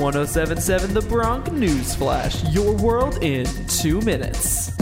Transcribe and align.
1077 0.00 0.94
The 0.94 1.02
Bronc 1.02 1.52
News 1.52 1.94
Flash, 1.94 2.42
your 2.44 2.74
world 2.74 3.22
in 3.22 3.44
two 3.66 4.00
minutes. 4.00 4.74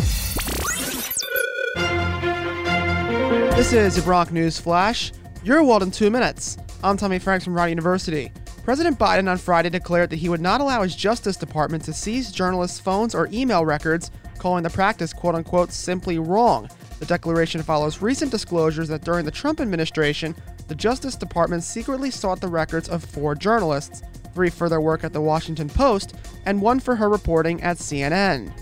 This 3.57 3.73
is 3.73 3.97
the 3.97 4.03
Bronc 4.05 4.31
News 4.31 4.61
Flash, 4.61 5.11
your 5.43 5.65
world 5.65 5.83
in 5.83 5.91
two 5.91 6.09
minutes. 6.09 6.57
I'm 6.85 6.97
Tommy 6.97 7.19
Franks 7.19 7.45
from 7.45 7.57
Rider 7.57 7.71
University. 7.71 8.31
President 8.63 8.97
Biden 8.97 9.29
on 9.29 9.39
Friday 9.39 9.71
declared 9.71 10.11
that 10.11 10.21
he 10.21 10.29
would 10.29 10.41
not 10.41 10.61
allow 10.61 10.83
his 10.83 10.95
Justice 10.95 11.37
Department 11.37 11.83
to 11.87 11.93
seize 11.93 12.31
journalists' 12.31 12.79
phones 12.79 13.13
or 13.13 13.29
email 13.33 13.67
records, 13.67 14.13
calling 14.39 14.63
the 14.63 14.71
practice 14.71 15.13
quote 15.13 15.35
unquote 15.35 15.73
simply 15.73 16.21
wrong. 16.21 16.71
The 17.01 17.07
declaration 17.07 17.65
follows 17.65 18.01
recent 18.01 18.31
disclosures 18.31 18.87
that 18.87 19.03
during 19.03 19.25
the 19.25 19.33
Trump 19.33 19.61
administration, 19.61 20.37
the 20.69 20.77
Justice 20.77 21.17
Department 21.17 21.65
secretly 21.65 22.13
sought 22.13 22.41
the 22.41 22.47
records 22.47 22.89
of 22.89 23.03
four 23.03 23.35
journalists, 23.35 24.03
three 24.39 24.51
for 24.51 24.69
their 24.69 24.81
work 24.81 25.03
at 25.03 25.13
the 25.13 25.21
Washington 25.21 25.69
Post, 25.69 26.15
and 26.47 26.63
one 26.63 26.79
for 26.79 26.95
her 26.95 27.09
reporting 27.09 27.61
at 27.61 27.77
CNN. 27.77 28.53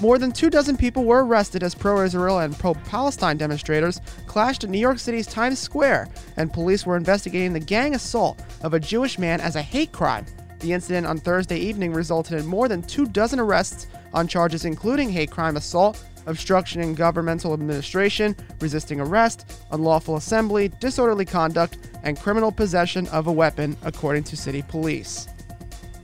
More 0.00 0.18
than 0.18 0.30
two 0.30 0.50
dozen 0.50 0.76
people 0.76 1.02
were 1.02 1.24
arrested 1.24 1.64
as 1.64 1.74
pro 1.74 2.04
Israel 2.04 2.38
and 2.38 2.56
pro 2.56 2.74
Palestine 2.74 3.36
demonstrators 3.36 4.00
clashed 4.28 4.62
in 4.62 4.70
New 4.70 4.78
York 4.78 5.00
City's 5.00 5.26
Times 5.26 5.58
Square, 5.58 6.10
and 6.36 6.52
police 6.52 6.86
were 6.86 6.96
investigating 6.96 7.52
the 7.52 7.58
gang 7.58 7.96
assault 7.96 8.40
of 8.62 8.72
a 8.72 8.78
Jewish 8.78 9.18
man 9.18 9.40
as 9.40 9.56
a 9.56 9.62
hate 9.62 9.90
crime. 9.90 10.26
The 10.60 10.74
incident 10.74 11.08
on 11.08 11.18
Thursday 11.18 11.58
evening 11.58 11.92
resulted 11.92 12.38
in 12.38 12.46
more 12.46 12.68
than 12.68 12.80
two 12.80 13.06
dozen 13.06 13.40
arrests 13.40 13.88
on 14.14 14.28
charges 14.28 14.64
including 14.64 15.10
hate 15.10 15.32
crime 15.32 15.56
assault, 15.56 16.04
obstruction 16.26 16.80
in 16.80 16.94
governmental 16.94 17.52
administration, 17.52 18.36
resisting 18.60 19.00
arrest, 19.00 19.52
unlawful 19.72 20.16
assembly, 20.16 20.68
disorderly 20.80 21.24
conduct, 21.24 21.78
and 22.02 22.18
criminal 22.18 22.52
possession 22.52 23.06
of 23.08 23.26
a 23.26 23.32
weapon, 23.32 23.76
according 23.82 24.24
to 24.24 24.36
city 24.36 24.62
police. 24.62 25.28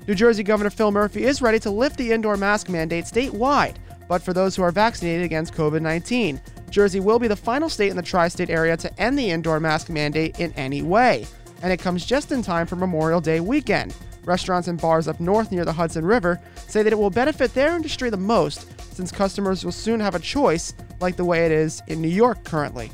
New 0.07 0.15
Jersey 0.15 0.43
Governor 0.43 0.71
Phil 0.71 0.93
Murphy 0.93 1.25
is 1.25 1.43
ready 1.43 1.59
to 1.61 1.71
lift 1.71 1.97
the 1.97 2.13
indoor 2.13 2.37
mask 2.37 2.69
mandate 2.69 3.05
statewide, 3.05 3.77
but 4.09 4.23
for 4.23 4.33
those 4.33 4.55
who 4.55 4.63
are 4.63 4.71
vaccinated 4.71 5.25
against 5.25 5.55
COVID 5.55 5.81
19. 5.81 6.41
Jersey 6.71 7.01
will 7.01 7.19
be 7.19 7.29
the 7.29 7.37
final 7.37 7.69
state 7.69 7.91
in 7.91 7.97
the 7.97 8.03
tri 8.03 8.29
state 8.29 8.51
area 8.51 8.77
to 8.77 9.01
end 9.01 9.19
the 9.19 9.31
indoor 9.31 9.61
mask 9.61 9.89
mandate 9.89 10.39
in 10.39 10.53
any 10.53 10.83
way, 10.83 11.27
and 11.63 11.73
it 11.73 11.79
comes 11.79 12.05
just 12.05 12.33
in 12.33 12.43
time 12.43 12.67
for 12.67 12.77
Memorial 12.77 13.21
Day 13.21 13.41
weekend. 13.41 13.95
Restaurants 14.27 14.69
and 14.69 14.81
bars 14.81 15.09
up 15.09 15.21
north 15.21 15.53
near 15.53 15.65
the 15.65 15.73
Hudson 15.73 16.05
River 16.05 16.41
say 16.67 16.83
that 16.83 16.93
it 16.93 16.99
will 16.99 17.11
benefit 17.11 17.55
their 17.55 17.77
industry 17.77 18.11
the 18.11 18.17
most 18.17 18.67
since 18.93 19.13
customers 19.13 19.65
will 19.65 19.73
soon 19.73 20.01
have 20.01 20.15
a 20.15 20.21
choice 20.21 20.75
like 21.01 21.17
the 21.17 21.25
way 21.25 21.47
it 21.47 21.53
is 21.53 21.81
in 21.87 22.03
New 22.03 22.09
York 22.09 22.45
currently. 22.45 22.91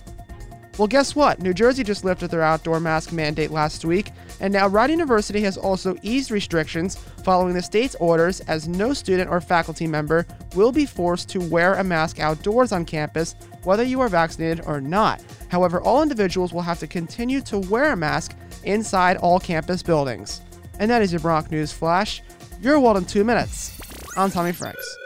Well, 0.79 0.89
guess 0.89 1.15
what? 1.15 1.41
New 1.41 1.53
Jersey 1.53 1.85
just 1.85 2.05
lifted 2.05 2.31
their 2.31 2.43
outdoor 2.43 2.81
mask 2.81 3.13
mandate 3.13 3.51
last 3.51 3.85
week, 3.85 4.11
and 4.41 4.53
now 4.53 4.67
Rider 4.67 4.93
University 4.93 5.43
has 5.43 5.59
also 5.59 5.97
eased 6.03 6.31
restrictions 6.31 6.97
following 7.25 7.55
the 7.55 7.63
state's 7.63 7.95
orders 7.97 8.41
as 8.41 8.69
no 8.69 8.95
student 8.95 9.31
or 9.31 9.41
faculty 9.41 9.87
member 9.87 10.27
will 10.55 10.73
be 10.73 10.87
forced 10.87 11.29
to 11.31 11.41
wear 11.41 11.75
a 11.75 11.85
mask 11.85 12.21
outdoors 12.21 12.73
on 12.73 12.87
campus, 12.87 13.35
whether 13.65 13.83
you 13.83 14.01
are 14.01 14.09
vaccinated 14.09 14.65
or 14.67 14.81
not. 14.81 15.23
However, 15.49 15.81
all 15.83 16.03
individuals 16.03 16.55
will 16.55 16.63
have 16.63 16.79
to 16.81 16.87
continue 16.87 17.43
to 17.43 17.59
wear 17.59 17.93
a 17.93 17.97
mask 17.97 18.35
inside 18.65 19.19
all 19.19 19.39
campus 19.39 19.83
buildings. 19.83 20.41
And 20.79 20.91
that 20.91 21.03
is 21.03 21.13
your 21.13 21.21
Bronc 21.21 21.51
News 21.51 21.73
Flash. 21.73 22.23
Your 22.61 22.81
world 22.81 22.97
in 22.97 23.05
two 23.05 23.25
minutes. 23.25 23.79
I'm 24.17 24.31
Tommy 24.31 24.53
Franks. 24.53 24.99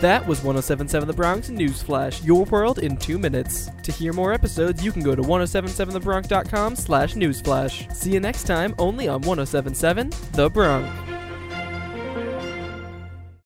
That 0.00 0.26
was 0.26 0.42
1077 0.42 1.06
The 1.06 1.12
Bronc 1.12 1.50
News 1.50 1.82
Flash, 1.82 2.24
your 2.24 2.44
world 2.46 2.78
in 2.78 2.96
two 2.96 3.18
minutes. 3.18 3.70
To 3.82 3.92
hear 3.92 4.14
more 4.14 4.32
episodes, 4.32 4.82
you 4.82 4.92
can 4.92 5.02
go 5.02 5.14
to 5.14 5.20
1077thebronc.com 5.20 6.74
slash 6.74 7.14
newsflash. 7.14 7.94
See 7.94 8.12
you 8.14 8.20
next 8.20 8.44
time, 8.44 8.74
only 8.78 9.08
on 9.08 9.20
1077 9.20 10.10
The 10.32 10.48
Bronc. 10.48 11.09